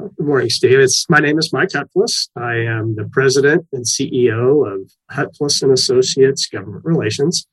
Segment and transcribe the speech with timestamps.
[0.00, 0.78] Good morning, Steve.
[0.78, 2.30] It's, my name is Mike Hutfles.
[2.34, 7.46] I am the president and CEO of Hutfles and Associates Government Relations.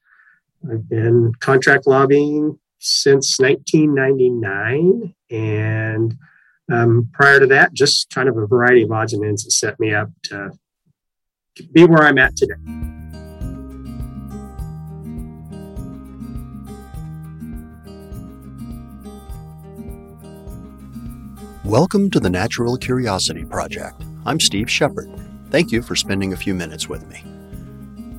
[0.72, 6.16] I've been contract lobbying since 1999, and
[6.72, 9.78] um, prior to that, just kind of a variety of odds and ends that set
[9.78, 10.52] me up to
[11.74, 12.54] be where I'm at today.
[21.68, 24.02] Welcome to the Natural Curiosity Project.
[24.26, 25.12] I'm Steve Shepard.
[25.50, 27.22] Thank you for spending a few minutes with me.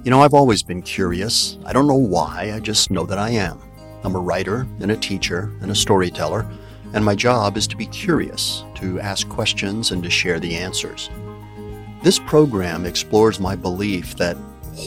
[0.04, 1.56] You know, I've always been curious.
[1.64, 3.58] I don't know why, I just know that I am.
[4.04, 6.46] I'm a writer and a teacher and a storyteller,
[6.92, 11.08] and my job is to be curious, to ask questions, and to share the answers.
[12.02, 14.36] This program explores my belief that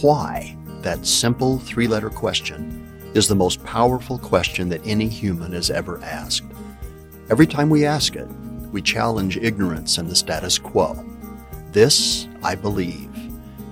[0.01, 5.71] why, that simple three letter question, is the most powerful question that any human has
[5.71, 6.45] ever asked.
[7.31, 8.27] Every time we ask it,
[8.71, 11.05] we challenge ignorance and the status quo.
[11.71, 13.09] This, I believe.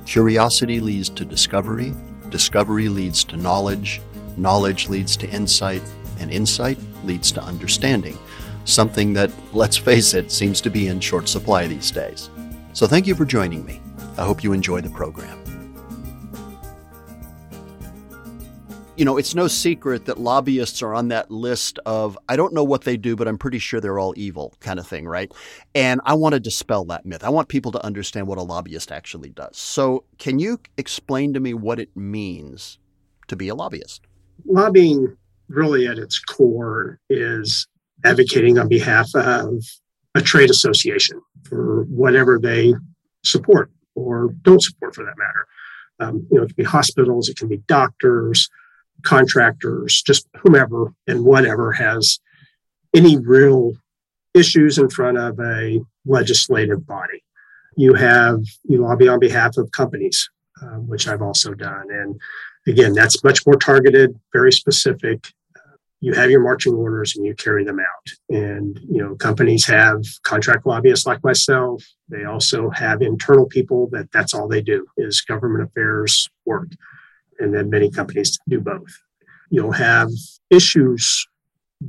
[0.06, 1.94] Curiosity leads to discovery,
[2.30, 4.02] discovery leads to knowledge,
[4.38, 5.82] knowledge leads to insight,
[6.20, 8.18] and insight leads to understanding,
[8.66, 12.30] something that, let's face it, seems to be in short supply these days.
[12.74, 13.82] So thank you for joining me.
[14.18, 15.49] I hope you enjoy the program.
[19.00, 22.66] You know, it's no secret that lobbyists are on that list of, I don't know
[22.66, 25.32] what they do, but I'm pretty sure they're all evil kind of thing, right?
[25.74, 27.24] And I want to dispel that myth.
[27.24, 29.56] I want people to understand what a lobbyist actually does.
[29.56, 32.78] So, can you explain to me what it means
[33.30, 34.02] to be a lobbyist?
[34.46, 35.16] Lobbying,
[35.48, 37.70] really at its core, is
[38.04, 39.64] advocating on behalf of
[40.14, 42.74] a trade association for whatever they
[43.24, 45.48] support or don't support for that matter.
[46.02, 48.50] Um, you know, it can be hospitals, it can be doctors,
[49.04, 52.20] contractors, just whomever and whatever has
[52.94, 53.74] any real
[54.34, 57.24] issues in front of a legislative body.
[57.76, 60.30] You have, you lobby on behalf of companies,
[60.62, 61.86] uh, which I've also done.
[61.92, 62.20] And
[62.68, 65.28] again, that's much more targeted, very specific.
[66.02, 68.36] You have your marching orders and you carry them out.
[68.36, 71.84] And, you know, companies have contract lobbyists like myself.
[72.08, 76.70] They also have internal people that that's all they do is government affairs work
[77.40, 78.92] and then many companies do both.
[79.50, 80.10] You'll have
[80.50, 81.28] issues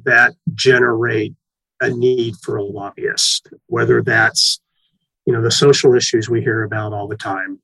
[0.05, 1.35] that generate
[1.81, 4.61] a need for a lobbyist, whether that's
[5.27, 7.61] you know the social issues we hear about all the time.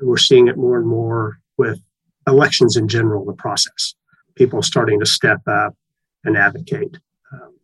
[0.00, 1.80] We're seeing it more and more with
[2.26, 3.94] elections in general, the process.
[4.34, 5.76] People starting to step up
[6.24, 6.96] and advocate.
[7.32, 7.54] Um,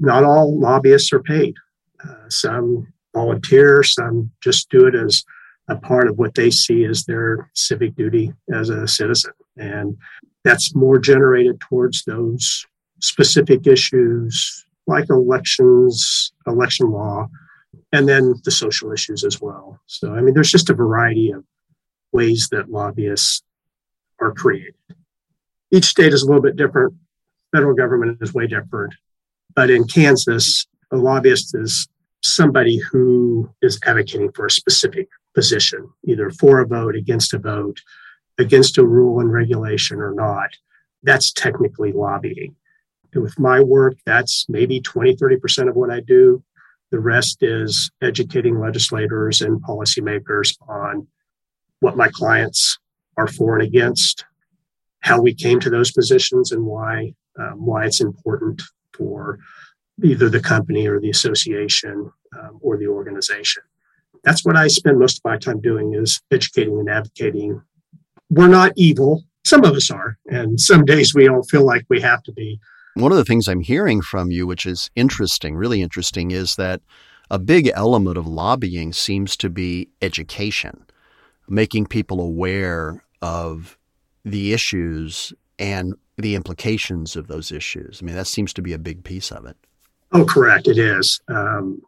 [0.00, 1.54] not all lobbyists are paid.
[2.02, 5.24] Uh, some volunteer, some just do it as
[5.68, 9.32] a part of what they see as their civic duty as a citizen.
[9.56, 9.96] And
[10.44, 12.66] that's more generated towards those
[13.00, 17.28] specific issues like elections, election law,
[17.92, 19.78] and then the social issues as well.
[19.86, 21.44] So, I mean, there's just a variety of
[22.12, 23.42] ways that lobbyists
[24.20, 24.74] are created.
[25.70, 26.94] Each state is a little bit different.
[27.54, 28.94] Federal government is way different.
[29.54, 31.86] But in Kansas, a lobbyist is
[32.22, 37.80] somebody who is advocating for a specific position, either for a vote, against a vote,
[38.38, 40.50] against a rule and regulation or not.
[41.04, 42.56] That's technically lobbying.
[43.12, 46.42] And with my work, that's maybe 20, 30% of what I do.
[46.90, 51.06] The rest is educating legislators and policymakers on
[51.78, 52.76] what my clients
[53.16, 54.24] are for and against,
[55.00, 58.60] how we came to those positions, and why um, why it's important
[58.92, 59.38] for
[60.02, 63.62] either the company or the association um, or the organization.
[64.24, 67.62] That's what I spend most of my time doing is educating and advocating.
[68.30, 69.24] We're not evil.
[69.44, 72.60] Some of us are, and some days we all feel like we have to be.
[72.94, 76.80] One of the things I'm hearing from you, which is interesting, really interesting, is that
[77.30, 80.84] a big element of lobbying seems to be education,
[81.48, 83.78] making people aware of
[84.24, 88.00] the issues and the implications of those issues.
[88.02, 89.56] I mean, that seems to be a big piece of it.
[90.12, 90.68] Oh, correct.
[90.68, 91.20] It is.
[91.28, 91.82] Um,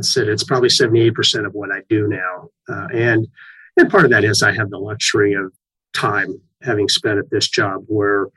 [0.00, 2.48] Said it's probably 78% of what I do now.
[2.68, 3.28] Uh, and,
[3.76, 5.52] and part of that is I have the luxury of
[5.94, 8.28] time having spent at this job where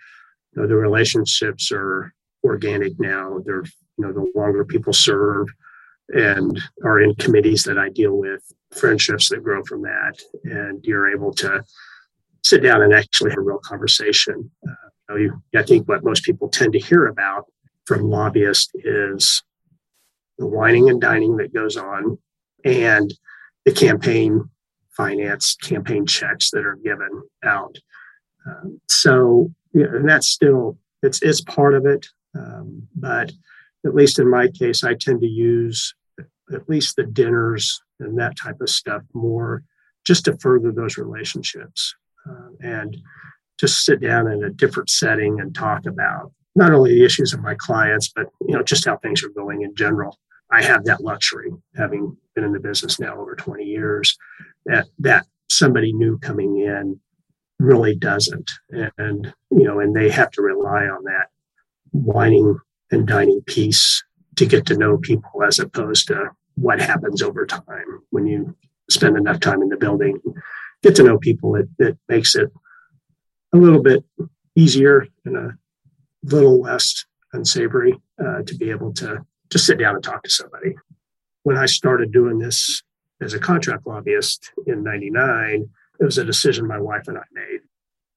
[0.54, 2.14] you know, the relationships are
[2.44, 3.40] organic now.
[3.46, 3.64] They're,
[3.98, 5.48] you know, the longer people serve
[6.10, 10.22] and are in committees that I deal with, friendships that grow from that.
[10.44, 11.64] And you're able to
[12.44, 14.50] sit down and actually have a real conversation.
[15.10, 17.46] Uh, you know, I think what most people tend to hear about
[17.86, 19.44] from lobbyists is
[20.38, 22.18] the wining and dining that goes on
[22.64, 23.14] and
[23.66, 24.50] the campaign
[24.96, 27.78] finance campaign checks that are given out
[28.46, 33.32] um, so yeah, and that's still it's it's part of it um, but
[33.86, 35.94] at least in my case i tend to use
[36.54, 39.64] at least the dinners and that type of stuff more
[40.06, 41.94] just to further those relationships
[42.30, 42.98] uh, and
[43.60, 47.42] just sit down in a different setting and talk about not only the issues of
[47.42, 50.18] my clients, but you know just how things are going in general.
[50.52, 54.18] I have that luxury, having been in the business now over 20 years,
[54.66, 57.00] that that somebody new coming in
[57.60, 58.50] really doesn't,
[58.98, 61.28] and you know, and they have to rely on that
[61.92, 62.58] wining
[62.92, 64.04] and dining piece
[64.36, 68.56] to get to know people, as opposed to what happens over time when you
[68.90, 70.20] spend enough time in the building,
[70.82, 71.56] get to know people.
[71.56, 72.50] It, it makes it
[73.54, 74.04] a little bit
[74.56, 75.58] easier and a
[76.24, 80.76] little less unsavory uh, to be able to to sit down and talk to somebody.
[81.44, 82.84] When I started doing this
[83.22, 87.62] as a contract lobbyist in 99, it was a decision my wife and I made.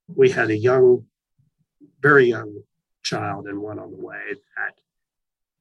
[0.08, 1.06] We had a young,
[2.00, 2.62] very young
[3.02, 4.74] child and one on the way that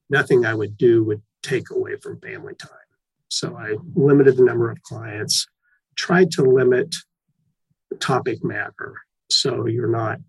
[0.09, 2.71] nothing I would do would take away from family time.
[3.29, 5.47] So I limited the number of clients,
[5.95, 6.93] tried to limit
[7.89, 8.95] the topic matter
[9.29, 10.19] so you're not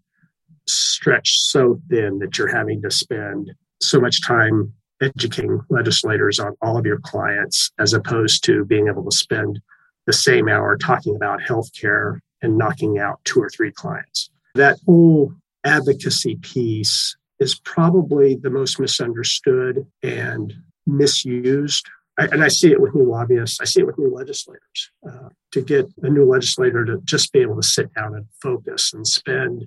[0.69, 3.51] stretched so thin that you're having to spend
[3.81, 9.05] so much time educating legislators on all of your clients as opposed to being able
[9.05, 9.61] to spend
[10.07, 14.31] the same hour talking about healthcare and knocking out two or three clients.
[14.55, 15.33] That whole
[15.65, 20.55] advocacy piece is probably the most misunderstood and
[20.87, 21.89] misused.
[22.19, 24.91] And I see it with new lobbyists, I see it with new legislators.
[25.09, 28.93] Uh, to get a new legislator to just be able to sit down and focus
[28.93, 29.67] and spend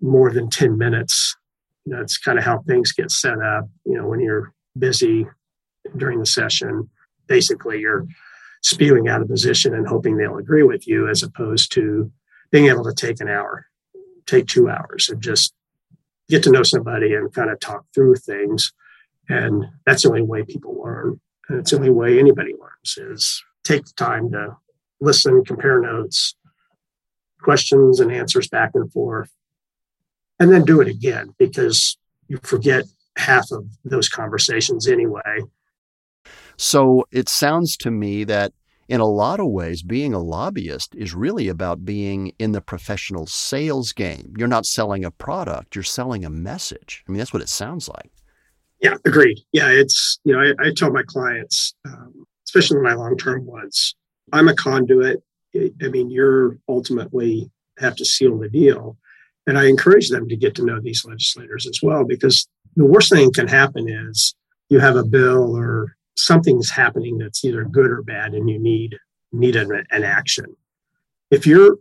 [0.00, 1.36] more than 10 minutes
[1.86, 3.68] it's kind of how things get set up.
[3.84, 5.26] You know, when you're busy
[5.96, 6.88] during the session,
[7.26, 8.06] basically you're
[8.62, 12.10] spewing out a position and hoping they'll agree with you, as opposed to
[12.50, 13.66] being able to take an hour,
[14.26, 15.54] take two hours, and just
[16.28, 18.72] get to know somebody and kind of talk through things.
[19.28, 21.20] And that's the only way people learn.
[21.48, 24.56] And it's the only way anybody learns is take the time to
[25.00, 26.36] listen, compare notes,
[27.42, 29.30] questions and answers back and forth,
[30.42, 31.96] and then do it again because
[32.26, 32.84] you forget
[33.16, 35.38] half of those conversations anyway.
[36.56, 38.52] So it sounds to me that
[38.88, 43.28] in a lot of ways, being a lobbyist is really about being in the professional
[43.28, 44.34] sales game.
[44.36, 47.04] You're not selling a product, you're selling a message.
[47.06, 48.10] I mean, that's what it sounds like.
[48.80, 49.38] Yeah, agreed.
[49.52, 53.94] Yeah, it's, you know, I, I tell my clients, um, especially my long term ones,
[54.32, 55.22] I'm a conduit.
[55.54, 57.48] I mean, you're ultimately
[57.78, 58.98] have to seal the deal.
[59.46, 63.10] And I encourage them to get to know these legislators as well, because the worst
[63.12, 64.34] thing can happen is
[64.68, 68.96] you have a bill or something's happening that's either good or bad, and you need
[69.32, 70.44] need an, an action.
[71.30, 71.78] If you're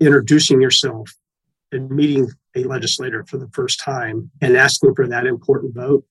[0.00, 1.10] introducing yourself
[1.72, 6.04] and meeting a legislator for the first time and asking for that important vote,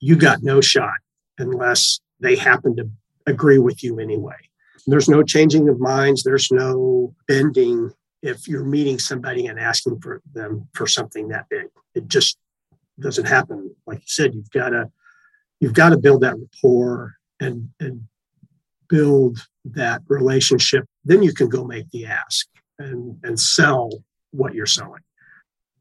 [0.00, 0.98] you got no shot
[1.38, 2.88] unless they happen to
[3.26, 4.36] agree with you anyway.
[4.86, 6.22] There's no changing of minds.
[6.22, 7.90] There's no bending
[8.26, 11.66] if you're meeting somebody and asking for them for something that big.
[11.94, 12.38] It just
[12.98, 13.74] doesn't happen.
[13.86, 14.90] Like you said, you've got to
[15.60, 18.02] you've got to build that rapport and and
[18.88, 20.84] build that relationship.
[21.04, 22.46] Then you can go make the ask
[22.78, 23.90] and and sell
[24.32, 25.02] what you're selling.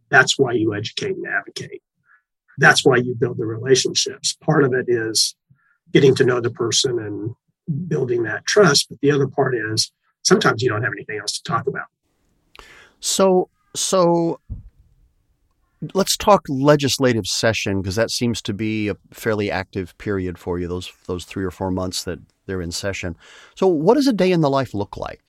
[0.09, 1.81] That's why you educate and advocate.
[2.57, 4.37] That's why you build the relationships.
[4.41, 5.35] Part of it is
[5.91, 7.35] getting to know the person and
[7.87, 9.91] building that trust, but the other part is
[10.23, 11.87] sometimes you don't have anything else to talk about.
[12.99, 14.39] So, so
[15.93, 20.67] let's talk legislative session because that seems to be a fairly active period for you.
[20.67, 23.15] Those those three or four months that they're in session.
[23.55, 25.21] So, what does a day in the life look like?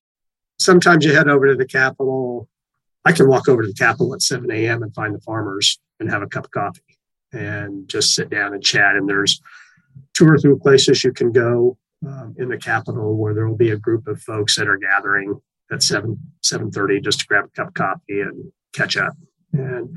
[0.59, 2.49] Sometimes you head over to the Capitol.
[3.05, 4.83] I can walk over to the Capitol at 7 a.m.
[4.83, 6.83] and find the farmers and have a cup of coffee
[7.33, 8.97] and just sit down and chat.
[8.97, 9.41] And there's
[10.15, 13.71] two or three places you can go um, in the Capitol where there will be
[13.71, 15.41] a group of folks that are gathering
[15.73, 19.15] at seven seven thirty just to grab a cup of coffee and catch up.
[19.53, 19.97] And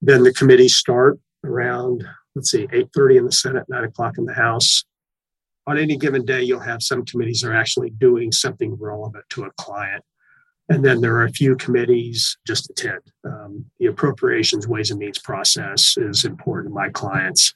[0.00, 2.04] then the committees start around
[2.34, 4.84] let's see eight thirty in the Senate, nine o'clock in the House.
[5.66, 9.44] On any given day, you'll have some committees that are actually doing something relevant to
[9.44, 10.02] a client.
[10.70, 13.00] And then there are a few committees just attend.
[13.24, 17.52] Um, the appropriations, ways and means process is important to my clients.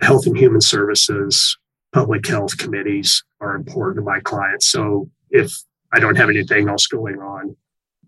[0.00, 1.56] Health and Human Services,
[1.92, 4.68] public health committees are important to my clients.
[4.68, 5.54] So if
[5.94, 7.56] I don't have anything else going on,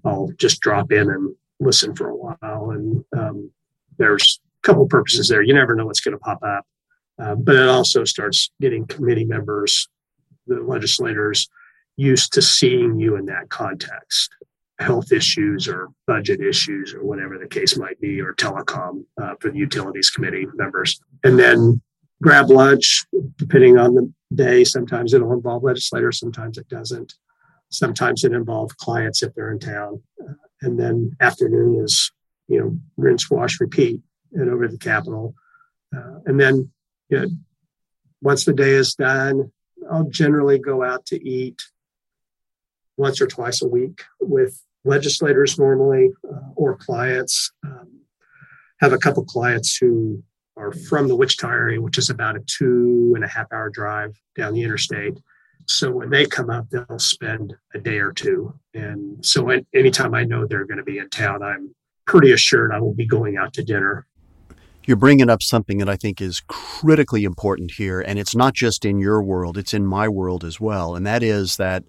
[0.04, 2.70] I'll just drop in and listen for a while.
[2.70, 3.50] And um,
[3.98, 5.42] there's a couple purposes there.
[5.42, 6.66] You never know what's going to pop up.
[7.18, 9.88] Uh, but it also starts getting committee members,
[10.46, 11.48] the legislators,
[11.96, 14.30] used to seeing you in that context
[14.78, 19.50] health issues or budget issues or whatever the case might be, or telecom uh, for
[19.50, 21.00] the utilities committee members.
[21.24, 21.80] And then
[22.22, 23.04] grab lunch,
[23.36, 24.64] depending on the day.
[24.64, 27.14] Sometimes it'll involve legislators, sometimes it doesn't.
[27.78, 30.02] Sometimes it involves clients if they're in town.
[30.20, 32.10] Uh, and then afternoon is,
[32.48, 34.00] you know, rinse, wash, repeat,
[34.32, 35.34] and over the Capitol.
[35.94, 36.70] Uh, and then
[37.08, 37.28] you know,
[38.20, 39.52] once the day is done,
[39.90, 41.62] I'll generally go out to eat
[42.96, 47.52] once or twice a week with legislators normally uh, or clients.
[47.64, 48.00] Um,
[48.80, 50.22] have a couple clients who
[50.56, 54.18] are from the Wichita area, which is about a two and a half hour drive
[54.36, 55.18] down the interstate.
[55.66, 58.54] So when they come up, they'll spend a day or two.
[58.74, 61.74] And so anytime I know they're going to be in town, I'm
[62.06, 64.06] pretty assured I will be going out to dinner.
[64.84, 68.00] You're bringing up something that I think is critically important here.
[68.00, 70.94] And it's not just in your world, it's in my world as well.
[70.94, 71.82] And that is that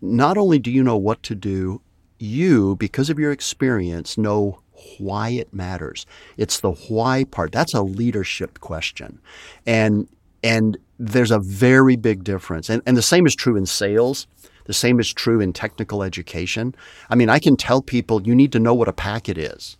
[0.00, 1.80] not only do you know what to do,
[2.20, 4.60] you, because of your experience, know
[4.98, 6.06] why it matters.
[6.36, 7.52] It's the why part.
[7.52, 9.20] That's a leadership question.
[9.66, 10.08] And
[10.42, 12.68] and there's a very big difference.
[12.68, 14.26] And and the same is true in sales.
[14.64, 16.74] The same is true in technical education.
[17.10, 19.76] I mean, I can tell people you need to know what a packet is.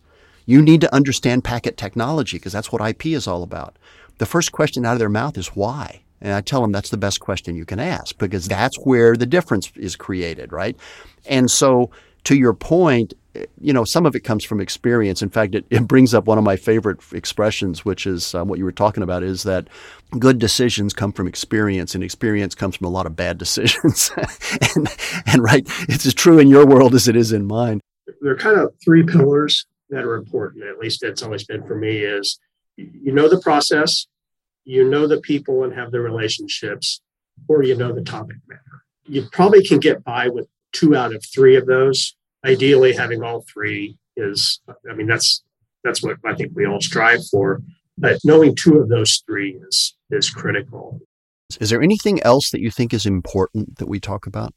[0.47, 3.76] You need to understand packet technology because that's what IP is all about.
[4.18, 6.02] The first question out of their mouth is why.
[6.21, 9.26] And I tell them that's the best question you can ask because that's where the
[9.26, 10.76] difference is created, right?
[11.26, 11.90] And so
[12.25, 13.14] to your point,
[13.61, 15.23] you know, some of it comes from experience.
[15.23, 18.59] In fact, it, it brings up one of my favorite expressions, which is um, what
[18.59, 19.69] you were talking about, is that
[20.19, 24.11] good decisions come from experience, and experience comes from a lot of bad decisions.
[24.75, 24.88] and,
[25.26, 27.81] and right, it's as true in your world as it is in mine.
[28.21, 30.64] There are kind of three pillars that are important.
[30.64, 31.99] At least that's always been for me.
[31.99, 32.38] Is
[32.76, 34.07] you know the process,
[34.64, 37.00] you know the people and have the relationships,
[37.49, 38.61] or you know the topic matter.
[39.07, 42.14] You probably can get by with two out of three of those.
[42.45, 45.43] Ideally, having all three is, I mean, that's
[45.83, 47.62] that's what I think we all strive for.
[47.97, 51.00] But knowing two of those three is is critical.
[51.61, 54.52] Is there anything else that you think is important that we talk about?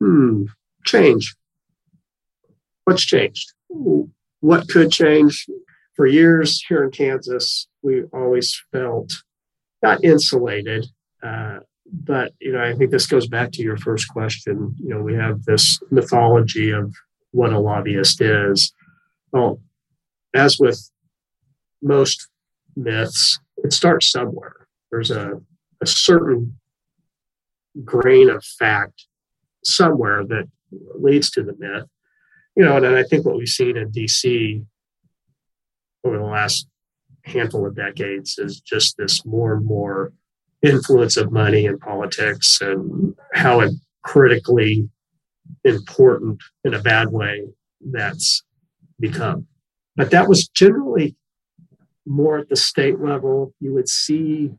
[0.00, 0.44] Hmm.
[0.84, 1.34] Change.
[2.84, 3.52] What's changed?
[4.40, 5.46] What could change?
[5.94, 9.10] For years here in Kansas, we always felt
[9.82, 10.86] not insulated,
[11.22, 11.60] uh,
[11.92, 14.74] but you know, I think this goes back to your first question.
[14.78, 16.94] You know, we have this mythology of
[17.30, 18.72] what a lobbyist is.
[19.32, 19.60] Well,
[20.34, 20.90] as with
[21.82, 22.28] most
[22.74, 24.66] myths, it starts somewhere.
[24.90, 25.40] There's a,
[25.80, 26.58] a certain
[27.84, 29.06] grain of fact
[29.64, 31.88] somewhere that leads to the myth.
[32.54, 34.64] You know, and I think what we've seen in DC
[36.04, 36.66] over the last
[37.24, 40.12] handful of decades is just this more and more
[40.62, 43.68] influence of money in politics and how
[44.02, 44.88] critically
[45.64, 47.46] important in a bad way
[47.92, 48.42] that's
[48.98, 49.46] become.
[49.96, 51.16] But that was generally
[52.06, 53.54] more at the state level.
[53.60, 54.52] You would see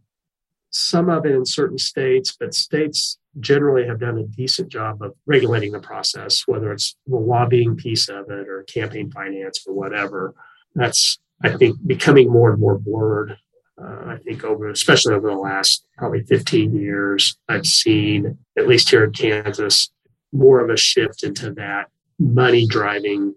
[0.71, 5.13] some of it in certain states, but states generally have done a decent job of
[5.25, 10.33] regulating the process, whether it's the lobbying piece of it or campaign finance or whatever.
[10.75, 13.37] That's, I think, becoming more and more blurred
[13.81, 18.89] uh, I think over, especially over the last probably 15 years, I've seen, at least
[18.89, 19.91] here in Kansas,
[20.31, 23.35] more of a shift into that money driving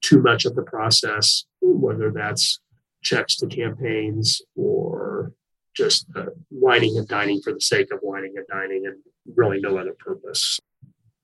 [0.00, 2.60] too much of the process, whether that's
[3.02, 5.32] checks to campaigns or
[5.74, 8.96] just uh, wining and dining for the sake of wining and dining and
[9.36, 10.58] really no other purpose.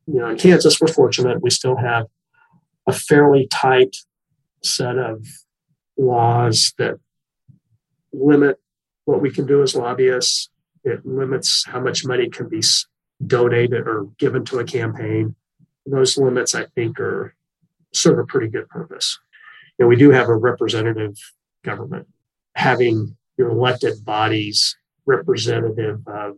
[0.07, 1.43] You know, in Kansas, we're fortunate.
[1.43, 2.07] We still have
[2.87, 3.97] a fairly tight
[4.63, 5.27] set of
[5.97, 6.95] laws that
[8.15, 8.59] limit
[9.05, 10.51] what we can do as lobbyists.
[10.85, 12.63] It limits how much money can be
[13.27, 15.35] donated or given to a campaign.
[15.87, 17.35] Those limits, I think, are
[17.93, 19.19] serve a pretty good purpose.
[19.79, 21.17] Know, we do have a representative
[21.63, 22.07] government.
[22.55, 26.37] Having your elected bodies representative of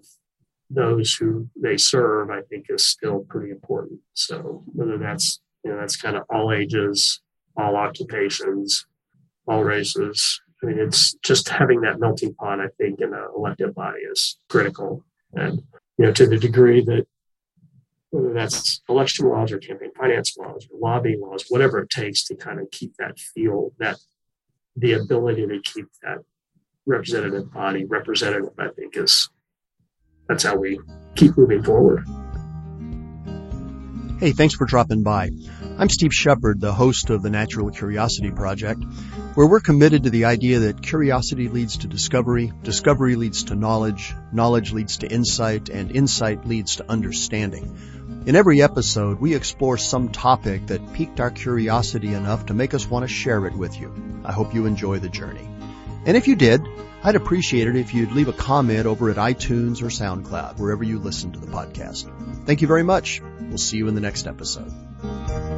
[0.70, 4.00] those who they serve, I think, is still pretty important.
[4.14, 7.20] So whether that's you know that's kind of all ages,
[7.56, 8.86] all occupations,
[9.46, 13.74] all races, I mean, it's just having that melting pot, I think, in an elected
[13.74, 15.04] body is critical.
[15.34, 15.62] And,
[15.98, 17.06] you know, to the degree that
[18.10, 22.36] whether that's election laws or campaign finance laws or lobbying laws, whatever it takes to
[22.36, 23.98] kind of keep that feel, that
[24.76, 26.18] the ability to keep that
[26.86, 29.28] representative body representative, I think is
[30.28, 30.80] that's how we
[31.14, 32.06] keep moving forward.
[34.18, 35.30] Hey, thanks for dropping by.
[35.78, 38.82] I'm Steve Shepard, the host of the Natural Curiosity Project,
[39.34, 44.14] where we're committed to the idea that curiosity leads to discovery, discovery leads to knowledge,
[44.32, 48.24] knowledge leads to insight, and insight leads to understanding.
[48.24, 52.88] In every episode, we explore some topic that piqued our curiosity enough to make us
[52.88, 54.22] want to share it with you.
[54.24, 55.46] I hope you enjoy the journey.
[56.06, 56.62] And if you did,
[57.04, 61.00] I'd appreciate it if you'd leave a comment over at iTunes or SoundCloud, wherever you
[61.00, 62.10] listen to the podcast.
[62.46, 63.20] Thank you very much.
[63.42, 64.72] We'll see you in the next episode.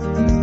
[0.01, 0.38] Thank you.